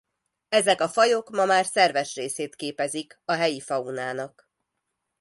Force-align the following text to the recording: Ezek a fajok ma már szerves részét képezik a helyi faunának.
Ezek 0.49 0.81
a 0.81 0.87
fajok 0.89 1.29
ma 1.29 1.45
már 1.45 1.65
szerves 1.65 2.15
részét 2.15 2.55
képezik 2.55 3.21
a 3.25 3.31
helyi 3.33 3.59
faunának. 3.59 4.49